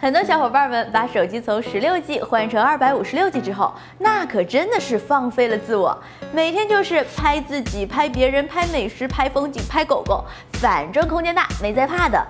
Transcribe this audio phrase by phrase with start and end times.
[0.00, 5.96] 很多小伙伴们把手机从十六 G 换成二百五十六 G 之后，那可真的是放飞了自我，
[6.32, 10.24] 每天就是拍自己、拍别人、拍美食、拍风景、拍狗狗，
[10.54, 12.24] 反正空间大，没在怕的。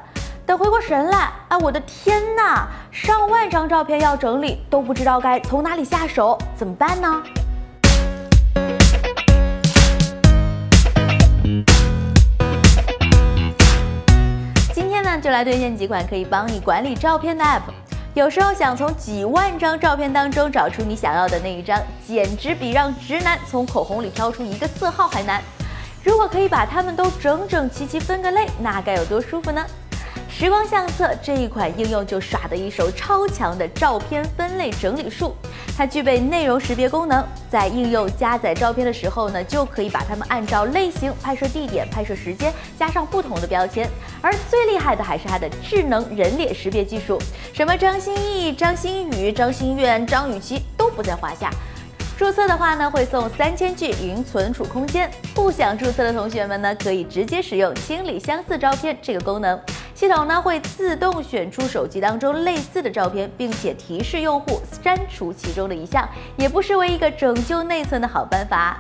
[0.46, 7.22] 等回过神来，哎，我的天哪，上万张照片要整理，都不知道该从哪里下手，怎么办呢？
[15.28, 17.60] 就来推荐几款可以帮你管理照片的 App。
[18.14, 25.42] 有时候想从几万张照片当中找出你想要的那一张，简直比让直男从口红里挑出一个色号还难。
[26.02, 29.62] 如果可以把它们都整整齐齐分个类，那该有多舒服呢？
[30.30, 35.34] 时光相册这一款应用就耍得一手超强的照片分类整理术，
[35.76, 43.90] 它具备内容识别功能，在应用加载照片的时候呢，就可以把它们按照类型、拍摄地点、拍摄时间加上不同的标签。
[44.20, 47.18] 而最厉害的还是它的智能人脸识别技术，
[47.52, 51.50] 什么张歆艺、张馨予、张馨月、张雨绮都不在话下。
[52.16, 55.08] 注册的话呢，会送三千 G 云存储空间。
[55.34, 59.60] 不想注册的同学们呢，可以直接使用清理相似照片这个功能。
[59.94, 68.76] 系统呢会自动选出手机当中类似的照片，并且提示用户删除其中的一项，也不失为一个拯救内存的好办法。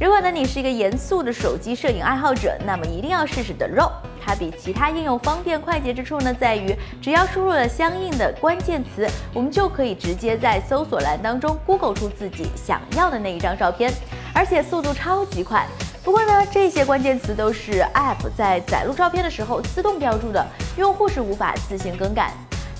[0.00, 3.90] 如果呢你是一个严肃的手机摄影爱好者，那么一定要试试 The RAW。
[4.24, 13.92] 它比其他应用方便快捷之处呢，在于只要输入了相应的关键词，我们就可以直接在搜索栏当中 Google 出自己想要的那一张照片，
[14.32, 15.66] 而且速度超级快。
[16.04, 22.32] 不过呢，这些关键词都是 App 在载入照片的时候自动标注的，用户是无法自行更改。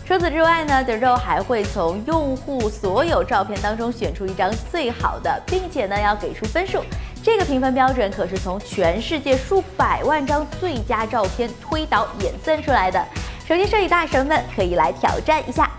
[0.06, 6.82] 除此之外呢，The RAW 还会从用户所有照片当中选出一张最好的，并且呢要给出分数。
[7.28, 13.04] 这个评分标准可是从全世界数百万张最佳照片推导演算出来的。
[13.46, 15.70] 手机摄影大神们可以来挑战一下。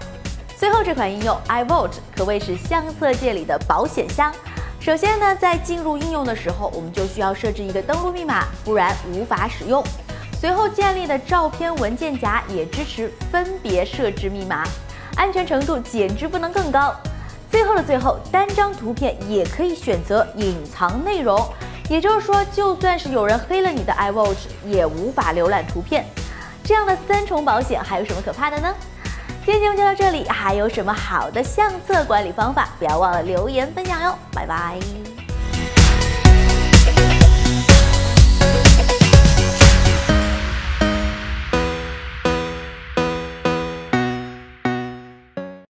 [0.56, 4.32] 最后这款应用 iVault 可谓是相册界里的保险箱。
[4.80, 9.84] 首先呢，在进入应用的时候，我们就需要设置一个登录密码，不然无法使用。
[10.40, 14.64] 随后建立的照片文件夹也支持分别设置密码，
[15.16, 16.96] 安全程度简直不能更高。
[17.52, 21.44] 最后的最后，单张图片也可以选择隐藏内容，
[21.90, 26.06] 也就是说，就算是有人黑了你的 iWatch，也无法浏览图片。
[26.64, 28.74] 这样的三重保险还有什么可怕的呢？
[29.44, 32.70] 今天节目就到这里，还有什么好的相册管理方法？
[32.78, 34.78] 不要忘了留言分享哟，拜拜。